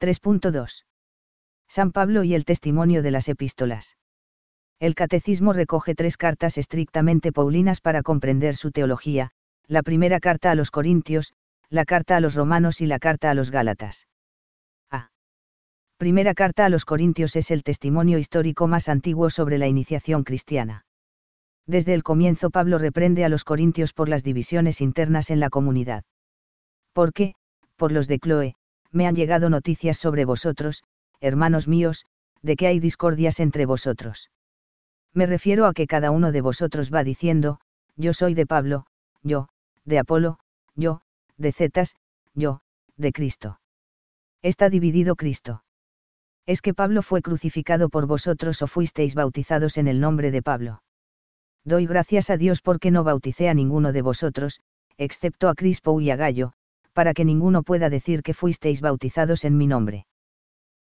[0.00, 0.84] 3.2.
[1.68, 3.96] San Pablo y el testimonio de las epístolas.
[4.80, 9.30] El catecismo recoge tres cartas estrictamente paulinas para comprender su teología,
[9.66, 11.34] la primera carta a los Corintios,
[11.68, 14.08] la carta a los romanos y la carta a los gálatas.
[14.90, 15.10] A.
[15.98, 20.86] Primera carta a los Corintios es el testimonio histórico más antiguo sobre la iniciación cristiana.
[21.66, 26.04] Desde el comienzo Pablo reprende a los corintios por las divisiones internas en la comunidad.
[26.94, 27.34] Porque,
[27.76, 28.56] por los de Chloe,
[28.90, 30.82] me han llegado noticias sobre vosotros,
[31.20, 32.06] hermanos míos,
[32.40, 34.30] de que hay discordias entre vosotros.
[35.12, 37.60] Me refiero a que cada uno de vosotros va diciendo,
[37.96, 38.86] yo soy de Pablo,
[39.22, 39.48] yo,
[39.84, 40.38] de Apolo,
[40.74, 41.02] yo,
[41.36, 41.96] de Cetas,
[42.34, 42.60] yo,
[42.96, 43.60] de Cristo.
[44.42, 45.64] Está dividido Cristo.
[46.46, 50.82] Es que Pablo fue crucificado por vosotros o fuisteis bautizados en el nombre de Pablo.
[51.64, 54.60] Doy gracias a Dios porque no bauticé a ninguno de vosotros,
[54.96, 56.52] excepto a Crispo y a Gallo,
[56.92, 60.06] para que ninguno pueda decir que fuisteis bautizados en mi nombre.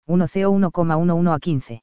[0.06, 0.26] 1
[0.70, 1.82] Co 1,11 a 15.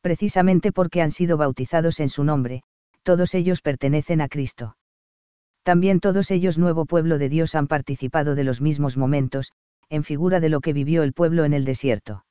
[0.00, 2.62] Precisamente porque han sido bautizados en su nombre,
[3.02, 4.76] todos ellos pertenecen a Cristo.
[5.62, 9.52] También todos ellos nuevo pueblo de Dios han participado de los mismos momentos,
[9.88, 12.24] en figura de lo que vivió el pueblo en el desierto.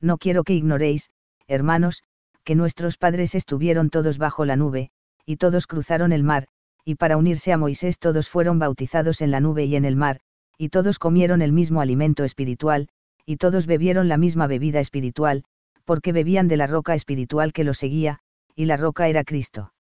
[0.00, 1.10] No quiero que ignoréis,
[1.48, 2.02] hermanos,
[2.44, 4.90] que nuestros padres estuvieron todos bajo la nube,
[5.26, 6.46] y todos cruzaron el mar,
[6.84, 10.20] y para unirse a Moisés todos fueron bautizados en la nube y en el mar,
[10.58, 12.88] y todos comieron el mismo alimento espiritual,
[13.26, 15.44] y todos bebieron la misma bebida espiritual,
[15.84, 18.20] porque bebían de la roca espiritual que los seguía,
[18.54, 19.74] y la roca era Cristo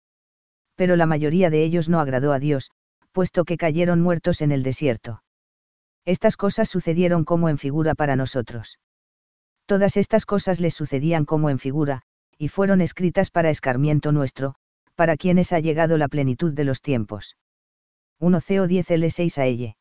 [0.80, 2.70] pero la mayoría de ellos no agradó a Dios,
[3.12, 5.22] puesto que cayeron muertos en el desierto.
[6.06, 8.78] Estas cosas sucedieron como en figura para nosotros.
[9.66, 12.00] Todas estas cosas les sucedían como en figura,
[12.38, 14.54] y fueron escritas para escarmiento nuestro,
[14.94, 17.36] para quienes ha llegado la plenitud de los tiempos.
[18.18, 19.76] 1 Co 10 L6 a ella.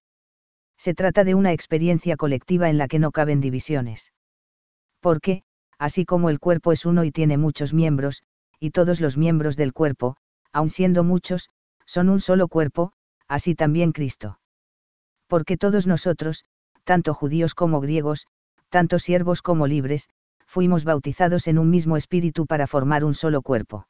[0.77, 4.12] Se trata de una experiencia colectiva en la que no caben divisiones.
[4.99, 5.43] Porque,
[5.79, 8.21] así como el cuerpo es uno y tiene muchos miembros,
[8.59, 10.17] y todos los miembros del cuerpo,
[10.51, 11.49] aun siendo muchos,
[11.85, 12.91] son un solo cuerpo,
[13.27, 14.39] así también Cristo.
[15.27, 16.43] Porque todos nosotros,
[16.83, 18.27] tanto judíos como griegos,
[18.69, 20.09] tanto siervos como libres,
[20.45, 23.87] fuimos bautizados en un mismo espíritu para formar un solo cuerpo.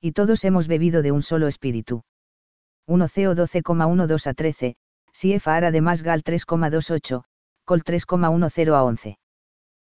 [0.00, 2.02] Y todos hemos bebido de un solo espíritu.
[2.86, 4.76] 1 CO 12,12 a 13,
[5.12, 7.24] Siefa Ara de más Gal 3,28,
[7.64, 9.18] Col 3,10 a 11.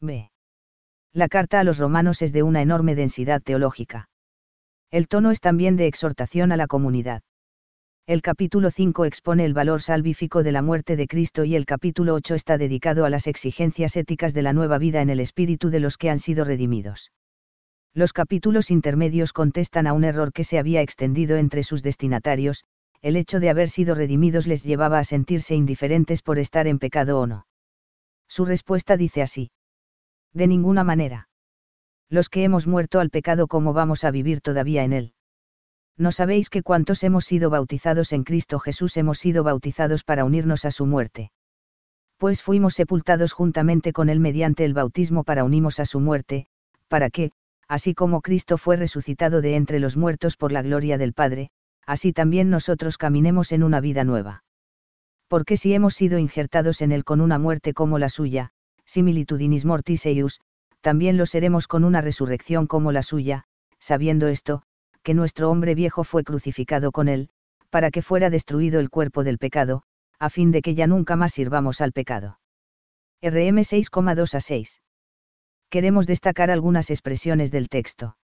[0.01, 0.31] B.
[1.13, 4.09] La carta a los romanos es de una enorme densidad teológica.
[4.93, 7.23] El tono es también de exhortación a la comunidad.
[8.07, 12.15] El capítulo 5 expone el valor salvífico de la muerte de Cristo y el capítulo
[12.15, 15.81] 8 está dedicado a las exigencias éticas de la nueva vida en el espíritu de
[15.81, 17.11] los que han sido redimidos.
[17.93, 22.65] Los capítulos intermedios contestan a un error que se había extendido entre sus destinatarios,
[23.03, 27.19] el hecho de haber sido redimidos les llevaba a sentirse indiferentes por estar en pecado
[27.19, 27.47] o no.
[28.29, 29.51] Su respuesta dice así.
[30.33, 31.29] De ninguna manera
[32.11, 35.15] los que hemos muerto al pecado, ¿cómo vamos a vivir todavía en él?
[35.97, 40.65] ¿No sabéis que cuantos hemos sido bautizados en Cristo Jesús hemos sido bautizados para unirnos
[40.65, 41.31] a su muerte?
[42.19, 46.47] Pues fuimos sepultados juntamente con él mediante el bautismo para unimos a su muerte,
[46.89, 47.31] para que,
[47.69, 51.51] así como Cristo fue resucitado de entre los muertos por la gloria del Padre,
[51.87, 54.43] así también nosotros caminemos en una vida nueva.
[55.29, 58.51] Porque si hemos sido injertados en él con una muerte como la suya,
[58.91, 60.41] similitudinis mortis eius,
[60.81, 63.45] también lo seremos con una resurrección como la suya,
[63.79, 64.63] sabiendo esto,
[65.03, 67.31] que nuestro hombre viejo fue crucificado con él,
[67.71, 69.83] para que fuera destruido el cuerpo del pecado,
[70.19, 72.41] a fin de que ya nunca más sirvamos al pecado.
[73.23, 74.83] RM 6,2 a 6.
[75.69, 78.17] Queremos destacar algunas expresiones del texto.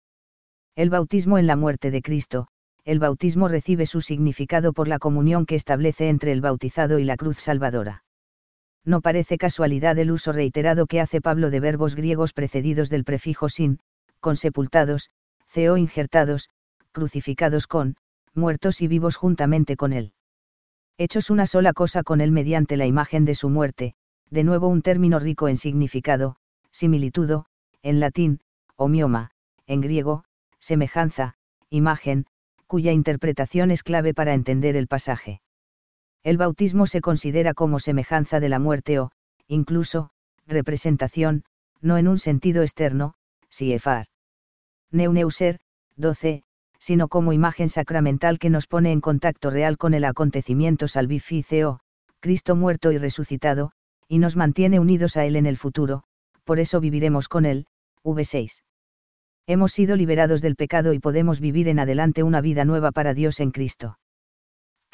[0.74, 2.48] El bautismo en la muerte de Cristo,
[2.84, 7.16] el bautismo recibe su significado por la comunión que establece entre el bautizado y la
[7.16, 8.05] cruz salvadora.
[8.86, 13.48] No parece casualidad el uso reiterado que hace Pablo de verbos griegos precedidos del prefijo
[13.48, 13.80] sin,
[14.20, 15.10] con sepultados,
[15.48, 16.50] ceo injertados,
[16.92, 17.96] crucificados con,
[18.32, 20.12] muertos y vivos juntamente con él.
[20.98, 23.94] Hechos una sola cosa con él mediante la imagen de su muerte,
[24.30, 26.36] de nuevo un término rico en significado,
[26.70, 27.46] similitudo,
[27.82, 28.40] en latín,
[28.76, 29.32] homioma,
[29.66, 30.24] en griego,
[30.60, 31.34] semejanza,
[31.70, 32.26] imagen,
[32.68, 35.40] cuya interpretación es clave para entender el pasaje.
[36.26, 39.12] El bautismo se considera como semejanza de la muerte o,
[39.46, 40.10] incluso,
[40.44, 41.44] representación,
[41.80, 43.14] no en un sentido externo,
[43.48, 44.06] siefar.
[44.90, 45.60] Neuneuser,
[45.94, 46.42] 12,
[46.80, 51.78] sino como imagen sacramental que nos pone en contacto real con el acontecimiento salvificio,
[52.18, 53.70] Cristo muerto y resucitado,
[54.08, 56.02] y nos mantiene unidos a Él en el futuro,
[56.42, 57.68] por eso viviremos con Él,
[58.02, 58.64] V6.
[59.46, 63.38] Hemos sido liberados del pecado y podemos vivir en adelante una vida nueva para Dios
[63.38, 63.96] en Cristo.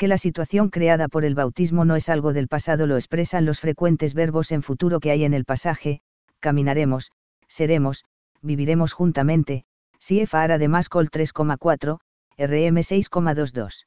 [0.02, 3.60] Que la situación creada por el bautismo no es algo del pasado lo expresan los
[3.60, 6.00] frecuentes verbos en futuro que hay en el pasaje,
[6.40, 7.12] caminaremos,
[7.46, 8.04] seremos,
[8.40, 9.64] viviremos juntamente,
[10.00, 12.00] CFR además Col 3,4,
[12.36, 13.86] RM 6,22.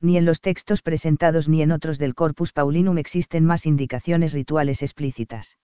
[0.00, 4.82] Ni en los textos presentados ni en otros del Corpus Paulinum existen más indicaciones rituales
[4.82, 5.58] explícitas.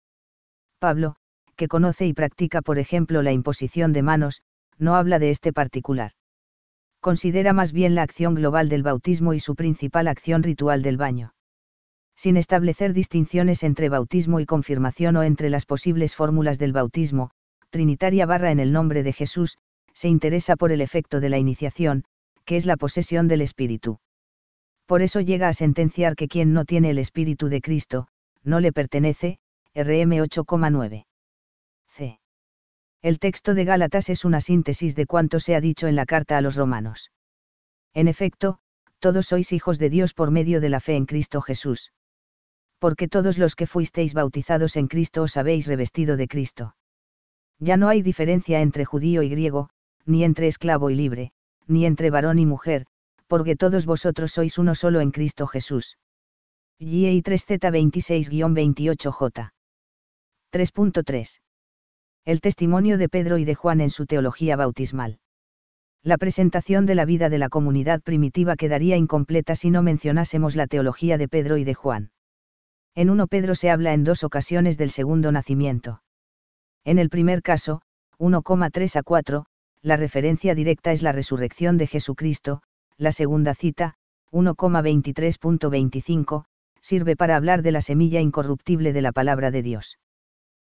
[0.79, 1.17] Pablo,
[1.57, 4.41] que conoce y practica por ejemplo la imposición de manos,
[4.79, 6.13] no habla de este particular.
[7.01, 11.35] Considera más bien la acción global del bautismo y su principal acción ritual del baño.
[12.17, 17.31] Sin establecer distinciones entre bautismo y confirmación o entre las posibles fórmulas del bautismo,
[17.71, 19.59] Trinitaria barra en el nombre de Jesús,
[19.93, 22.05] se interesa por el efecto de la iniciación,
[22.45, 23.99] que es la posesión del Espíritu.
[24.87, 28.09] Por eso llega a sentenciar que quien no tiene el Espíritu de Cristo,
[28.43, 29.39] no le pertenece,
[29.75, 31.05] RM 8,9.
[31.89, 32.21] C.
[33.01, 36.37] El texto de Gálatas es una síntesis de cuanto se ha dicho en la carta
[36.37, 37.13] a los romanos.
[37.95, 38.59] En efecto,
[38.99, 41.93] todos sois hijos de Dios por medio de la fe en Cristo Jesús.
[42.81, 46.75] Porque todos los que fuisteis bautizados en Cristo os habéis revestido de Cristo.
[47.61, 49.71] Ya no hay diferencia entre judío y griego,
[50.05, 51.31] ni entre esclavo y libre,
[51.67, 52.87] ni entre varón y mujer,
[53.29, 55.99] porque todos vosotros sois uno solo en Cristo Jesús.
[56.79, 59.53] y 3Z26-28J.
[60.53, 61.39] 3.3.
[62.29, 65.19] El testimonio de Pedro y de Juan en su teología bautismal.
[66.03, 70.67] La presentación de la vida de la comunidad primitiva quedaría incompleta si no mencionásemos la
[70.67, 72.11] teología de Pedro y de Juan.
[72.95, 76.03] En 1 Pedro se habla en dos ocasiones del segundo nacimiento.
[76.85, 77.81] En el primer caso,
[78.19, 79.47] 1,3 a 4,
[79.81, 82.61] la referencia directa es la resurrección de Jesucristo,
[82.99, 83.95] la segunda cita,
[84.33, 86.45] 1,23.25,
[86.83, 89.99] sirve para hablar de la semilla incorruptible de la palabra de Dios.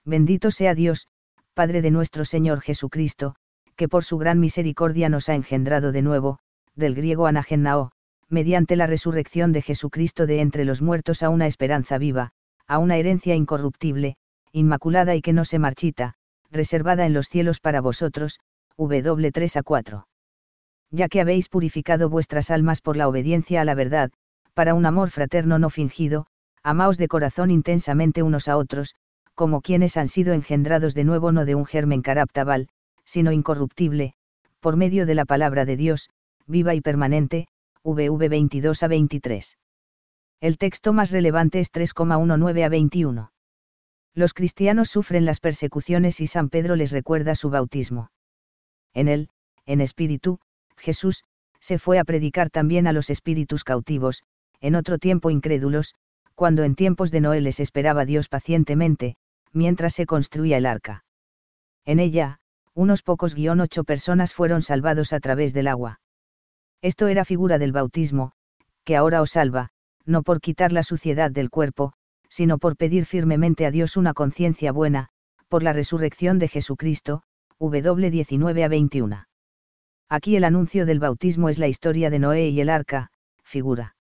[0.06, 1.08] Bendito sea Dios,
[1.54, 3.34] Padre de nuestro Señor Jesucristo,
[3.76, 6.38] que por su gran misericordia nos ha engendrado de nuevo,
[6.74, 7.92] del griego anagenao,
[8.30, 12.32] mediante la resurrección de Jesucristo de entre los muertos a una esperanza viva,
[12.66, 14.16] a una herencia incorruptible,
[14.52, 16.14] inmaculada y que no se marchita,
[16.50, 18.40] reservada en los cielos para vosotros,
[18.78, 20.06] W 3 a 4.
[20.90, 24.10] Ya que habéis purificado vuestras almas por la obediencia a la verdad,
[24.54, 26.26] para un amor fraterno no fingido,
[26.62, 28.94] amaos de corazón intensamente unos a otros,
[29.42, 32.68] como quienes han sido engendrados de nuevo no de un germen caraptabal,
[33.04, 34.14] sino incorruptible,
[34.60, 36.10] por medio de la palabra de Dios,
[36.46, 37.48] viva y permanente,
[37.82, 39.58] VV 22 a 23.
[40.40, 43.32] El texto más relevante es 3,19 a 21
[44.14, 48.10] los cristianos sufren las persecuciones y San Pedro les recuerda su bautismo.
[48.94, 49.28] En él,
[49.66, 50.38] en espíritu,
[50.76, 51.24] Jesús,
[51.58, 54.22] se fue a predicar también a los espíritus cautivos,
[54.60, 55.94] en otro tiempo incrédulos,
[56.34, 59.16] cuando en tiempos de Noé les esperaba Dios pacientemente,
[59.52, 61.04] mientras se construía el arca.
[61.84, 62.38] En ella,
[62.74, 66.00] unos pocos guion ocho personas fueron salvados a través del agua.
[66.80, 68.32] Esto era figura del bautismo,
[68.84, 69.70] que ahora os salva,
[70.04, 71.92] no por quitar la suciedad del cuerpo,
[72.28, 75.08] sino por pedir firmemente a Dios una conciencia buena,
[75.48, 77.22] por la resurrección de Jesucristo,
[77.58, 79.26] W 19 a 21.
[80.08, 83.10] Aquí el anuncio del bautismo es la historia de Noé y el arca,
[83.44, 83.94] figura.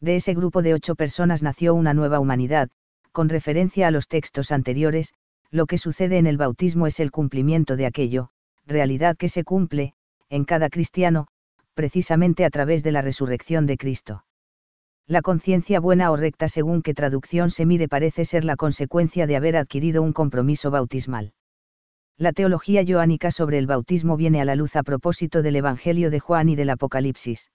[0.00, 2.68] De ese grupo de ocho personas nació una nueva humanidad,
[3.16, 5.14] Con referencia a los textos anteriores,
[5.50, 8.28] lo que sucede en el bautismo es el cumplimiento de aquello,
[8.66, 9.94] realidad que se cumple,
[10.28, 11.26] en cada cristiano,
[11.72, 14.26] precisamente a través de la resurrección de Cristo.
[15.06, 19.36] La conciencia buena o recta según qué traducción se mire parece ser la consecuencia de
[19.36, 21.32] haber adquirido un compromiso bautismal.
[22.18, 26.20] La teología joánica sobre el bautismo viene a la luz a propósito del Evangelio de
[26.20, 27.48] Juan y del Apocalipsis.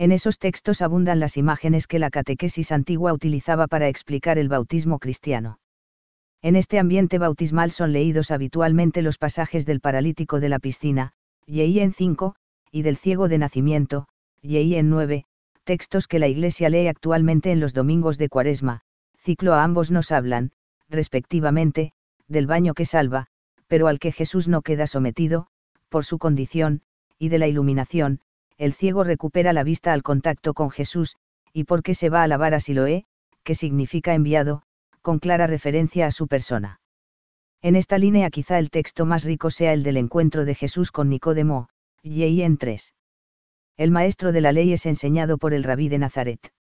[0.00, 4.98] En esos textos abundan las imágenes que la catequesis antigua utilizaba para explicar el bautismo
[4.98, 5.60] cristiano.
[6.40, 11.12] En este ambiente bautismal son leídos habitualmente los pasajes del paralítico de la piscina,
[11.44, 12.34] y en 5,
[12.72, 14.08] y del ciego de nacimiento,
[14.40, 15.26] y en 9,
[15.64, 18.80] textos que la Iglesia lee actualmente en los domingos de Cuaresma,
[19.18, 20.52] ciclo a ambos nos hablan,
[20.88, 21.92] respectivamente,
[22.26, 23.26] del baño que salva,
[23.66, 25.48] pero al que Jesús no queda sometido,
[25.90, 26.80] por su condición,
[27.18, 28.20] y de la iluminación,
[28.60, 31.16] el ciego recupera la vista al contacto con Jesús,
[31.54, 33.06] y porque se va a lavar a Siloé,
[33.42, 34.64] que significa enviado,
[35.00, 36.78] con clara referencia a su persona.
[37.62, 41.08] En esta línea quizá el texto más rico sea el del encuentro de Jesús con
[41.08, 41.70] Nicodemo,
[42.02, 42.92] y en 3.
[43.78, 46.52] El maestro de la ley es enseñado por el rabí de Nazaret.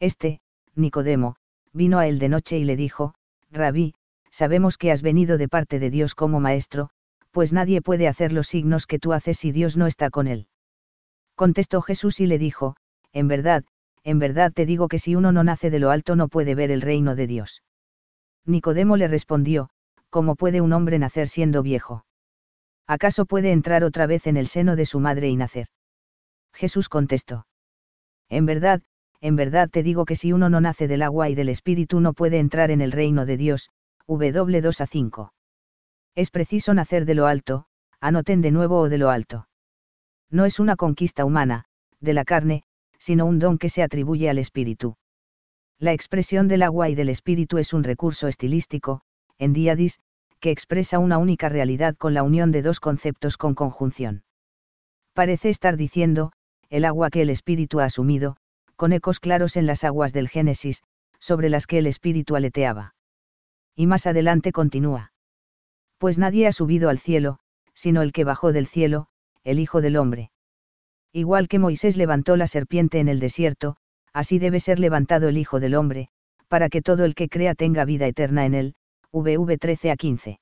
[0.00, 0.42] Este,
[0.74, 1.36] Nicodemo,
[1.72, 3.14] vino a él de noche y le dijo,
[3.50, 3.94] Rabí,
[4.30, 6.90] sabemos que has venido de parte de Dios como maestro,
[7.30, 10.48] pues nadie puede hacer los signos que tú haces si Dios no está con él.
[11.34, 12.76] Contestó Jesús y le dijo,
[13.12, 13.64] En verdad,
[14.04, 16.70] en verdad te digo que si uno no nace de lo alto no puede ver
[16.70, 17.62] el reino de Dios.
[18.44, 19.70] Nicodemo le respondió,
[20.10, 22.04] ¿cómo puede un hombre nacer siendo viejo?
[22.86, 25.68] ¿Acaso puede entrar otra vez en el seno de su madre y nacer?
[26.52, 27.46] Jesús contestó.
[28.28, 28.82] En verdad,
[29.20, 32.12] en verdad te digo que si uno no nace del agua y del espíritu no
[32.12, 33.70] puede entrar en el reino de Dios,
[34.06, 35.32] W 2 a 5.
[36.14, 37.64] Es preciso nacer de lo alto,
[38.00, 39.48] anoten de nuevo o de lo alto.
[40.30, 41.64] No es una conquista humana,
[42.00, 42.62] de la carne,
[42.98, 44.96] sino un don que se atribuye al espíritu.
[45.78, 49.02] La expresión del agua y del espíritu es un recurso estilístico,
[49.38, 49.98] en diadis,
[50.40, 54.24] que expresa una única realidad con la unión de dos conceptos con conjunción.
[55.12, 56.32] Parece estar diciendo,
[56.70, 58.36] el agua que el espíritu ha asumido,
[58.76, 60.82] con ecos claros en las aguas del Génesis,
[61.18, 62.94] sobre las que el espíritu aleteaba.
[63.74, 65.12] Y más adelante continúa.
[65.98, 67.38] Pues nadie ha subido al cielo,
[67.72, 69.06] sino el que bajó del cielo,
[69.44, 70.30] el Hijo del Hombre.
[71.12, 73.76] Igual que Moisés levantó la serpiente en el desierto,
[74.12, 76.08] así debe ser levantado el Hijo del Hombre,
[76.48, 78.74] para que todo el que crea tenga vida eterna en él.
[79.12, 80.40] VV 13 a 15.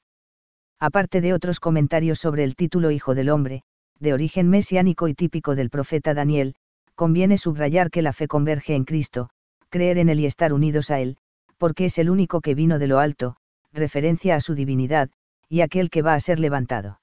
[0.80, 3.64] Aparte de otros comentarios sobre el título Hijo del Hombre,
[3.98, 6.54] de origen mesiánico y típico del profeta Daniel,
[6.94, 9.28] conviene subrayar que la fe converge en Cristo,
[9.68, 11.18] creer en Él y estar unidos a Él,
[11.58, 13.36] porque es el único que vino de lo alto,
[13.72, 15.10] referencia a su divinidad,
[15.48, 17.01] y aquel que va a ser levantado.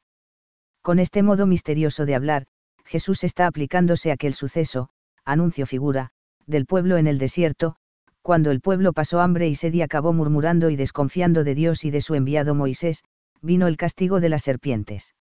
[0.82, 2.46] Con este modo misterioso de hablar,
[2.86, 4.90] Jesús está aplicándose aquel suceso,
[5.26, 6.12] anuncio figura,
[6.48, 7.76] del pueblo en el desierto,
[8.22, 11.92] cuando el pueblo pasó hambre y sed y acabó murmurando y desconfiando de Dios y
[11.92, 13.04] de su enviado Moisés,
[13.42, 15.16] vino el castigo de las serpientes.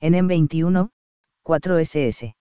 [0.00, 0.90] En M 21,
[1.42, 2.36] 4 SS.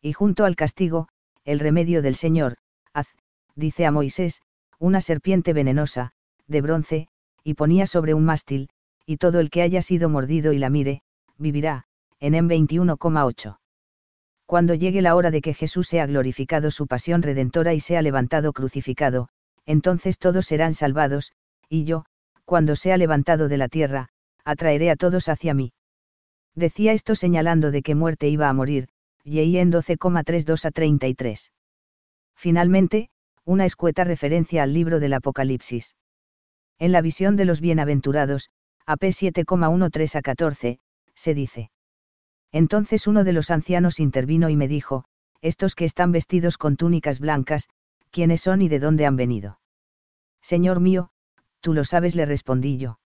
[0.00, 1.08] Y junto al castigo,
[1.44, 2.56] el remedio del Señor,
[2.92, 3.08] haz,
[3.54, 4.42] dice a Moisés,
[4.78, 6.12] una serpiente venenosa,
[6.46, 7.08] de bronce,
[7.42, 8.68] y ponía sobre un mástil,
[9.04, 11.02] y todo el que haya sido mordido y la mire,
[11.38, 11.84] vivirá,
[12.20, 13.58] en M 21,8
[14.46, 18.52] cuando llegue la hora de que Jesús sea glorificado su pasión redentora y sea levantado
[18.52, 19.28] crucificado,
[19.66, 21.32] entonces todos serán salvados,
[21.68, 22.04] y yo,
[22.44, 24.08] cuando sea levantado de la tierra,
[24.44, 25.72] atraeré a todos hacia mí.
[26.54, 28.88] Decía esto señalando de qué muerte iba a morir,
[29.24, 31.52] y en 12,32 a 33.
[32.36, 33.10] Finalmente,
[33.44, 35.96] una escueta referencia al libro del Apocalipsis.
[36.78, 38.50] En la visión de los bienaventurados,
[38.86, 40.78] AP 7,13 a 14,
[41.16, 41.70] se dice.
[42.52, 45.04] Entonces uno de los ancianos intervino y me dijo,
[45.42, 47.68] estos que están vestidos con túnicas blancas,
[48.10, 49.58] ¿quiénes son y de dónde han venido?
[50.40, 51.10] Señor mío,
[51.60, 53.00] tú lo sabes, le respondí yo.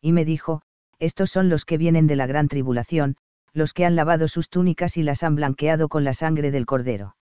[0.00, 0.62] Y me dijo,
[0.98, 3.16] estos son los que vienen de la gran tribulación,
[3.52, 7.16] los que han lavado sus túnicas y las han blanqueado con la sangre del cordero.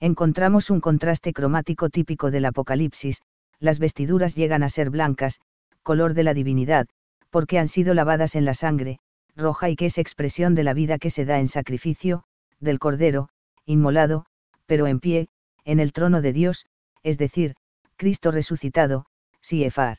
[0.00, 3.22] Encontramos un contraste cromático típico del Apocalipsis,
[3.58, 5.40] las vestiduras llegan a ser blancas,
[5.82, 6.86] color de la divinidad,
[7.30, 9.00] porque han sido lavadas en la sangre,
[9.38, 12.24] roja y que es expresión de la vida que se da en sacrificio,
[12.60, 13.28] del Cordero,
[13.64, 14.26] inmolado,
[14.66, 15.28] pero en pie,
[15.64, 16.66] en el trono de Dios,
[17.02, 17.54] es decir,
[17.96, 19.06] Cristo resucitado,
[19.40, 19.98] Siefar.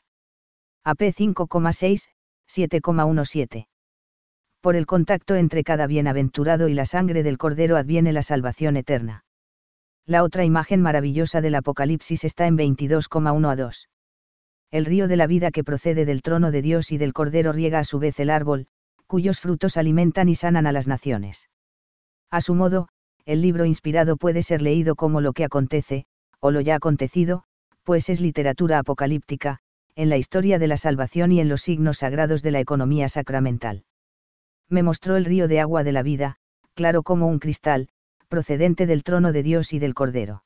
[0.84, 2.08] AP 5,6,
[2.48, 3.66] 7,17.
[4.60, 9.24] Por el contacto entre cada bienaventurado y la sangre del Cordero adviene la salvación eterna.
[10.06, 13.88] La otra imagen maravillosa del Apocalipsis está en 22,1 a 2.
[14.70, 17.78] El río de la vida que procede del trono de Dios y del Cordero riega
[17.78, 18.66] a su vez el árbol,
[19.10, 21.50] cuyos frutos alimentan y sanan a las naciones.
[22.30, 22.86] A su modo,
[23.24, 26.04] el libro inspirado puede ser leído como lo que acontece,
[26.38, 27.42] o lo ya acontecido,
[27.82, 29.58] pues es literatura apocalíptica,
[29.96, 33.82] en la historia de la salvación y en los signos sagrados de la economía sacramental.
[34.68, 36.36] Me mostró el río de agua de la vida,
[36.74, 37.88] claro como un cristal,
[38.28, 40.44] procedente del trono de Dios y del Cordero.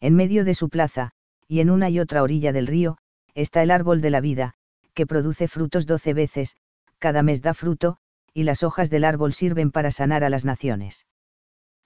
[0.00, 1.10] En medio de su plaza,
[1.46, 2.96] y en una y otra orilla del río,
[3.34, 4.54] está el árbol de la vida,
[4.94, 6.56] que produce frutos doce veces,
[7.04, 7.98] cada mes da fruto,
[8.32, 11.06] y las hojas del árbol sirven para sanar a las naciones.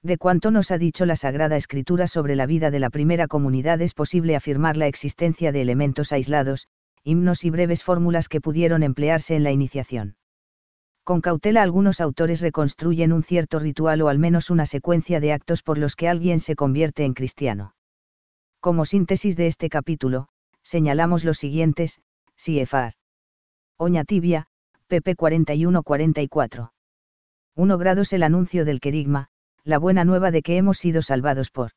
[0.00, 3.82] De cuanto nos ha dicho la Sagrada Escritura sobre la vida de la primera comunidad
[3.82, 6.68] es posible afirmar la existencia de elementos aislados,
[7.02, 10.14] himnos y breves fórmulas que pudieron emplearse en la iniciación.
[11.02, 15.64] Con cautela algunos autores reconstruyen un cierto ritual o al menos una secuencia de actos
[15.64, 17.74] por los que alguien se convierte en cristiano.
[18.60, 20.28] Como síntesis de este capítulo,
[20.62, 21.98] señalamos los siguientes,
[22.36, 22.92] Siefar.
[23.76, 24.46] Oña tibia,
[24.88, 26.70] pp 41-44.
[27.56, 29.28] 1 grados el anuncio del querigma,
[29.64, 31.72] la buena nueva de que hemos sido salvados por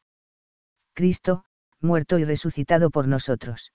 [0.94, 1.44] Cristo,
[1.82, 3.74] muerto y resucitado por nosotros.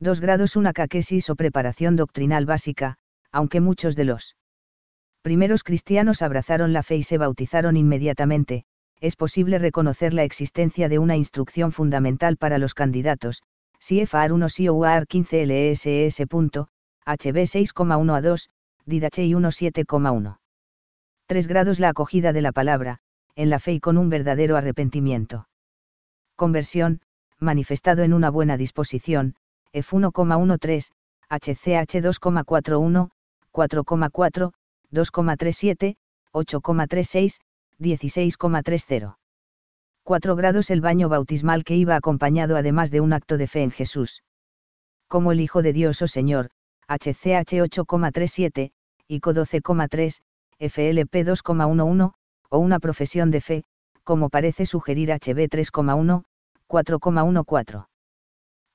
[0.00, 2.96] 2 grados una caquesis o preparación doctrinal básica,
[3.30, 4.36] aunque muchos de los
[5.22, 8.64] primeros cristianos abrazaron la fe y se bautizaron inmediatamente,
[9.00, 13.42] es posible reconocer la existencia de una instrucción fundamental para los candidatos,
[13.78, 16.26] CFAR 1 COAR 15 LSS.
[17.06, 18.50] HB 6,1 a 2,
[18.84, 20.38] DIDACHEI 1,7,1.
[21.26, 22.98] 3 grados la acogida de la palabra,
[23.36, 25.48] en la fe y con un verdadero arrepentimiento.
[26.34, 27.00] Conversión,
[27.38, 29.36] manifestado en una buena disposición,
[29.72, 30.90] F 1,13,
[31.28, 33.10] HCH 2,41,
[33.52, 34.52] 4,4,
[34.92, 35.96] 2,37,
[36.32, 37.40] 8,36,
[37.78, 39.16] 16,30.
[40.02, 43.70] 4 grados el baño bautismal que iba acompañado además de un acto de fe en
[43.70, 44.22] Jesús.
[45.08, 46.50] Como el Hijo de Dios o oh Señor,
[46.88, 48.70] HCH 8,37,
[49.08, 50.20] ICO 12,3,
[50.58, 52.12] FLP 2,11,
[52.48, 53.64] o una profesión de fe,
[54.04, 56.22] como parece sugerir HB 3,1,
[56.68, 57.86] 4,14.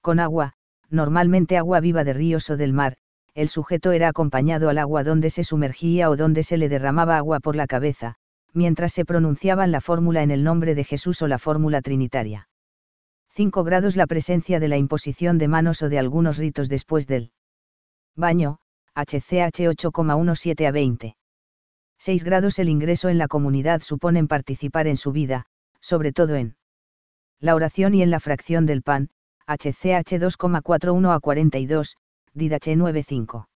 [0.02, 0.54] Con agua,
[0.90, 2.98] normalmente agua viva de ríos o del mar,
[3.34, 7.40] el sujeto era acompañado al agua donde se sumergía o donde se le derramaba agua
[7.40, 8.16] por la cabeza,
[8.54, 12.50] mientras se pronunciaban la fórmula en el nombre de Jesús o la fórmula trinitaria.
[13.30, 17.32] 5 grados la presencia de la imposición de manos o de algunos ritos después del
[18.16, 18.58] baño,
[18.96, 21.16] HCH 8,17 a 20.
[21.98, 25.46] 6 grados el ingreso en la comunidad suponen participar en su vida,
[25.80, 26.56] sobre todo en
[27.40, 29.10] la oración y en la fracción del pan,
[29.48, 31.98] HCH 2,41 a 42,
[32.34, 33.51] Didache 9,5.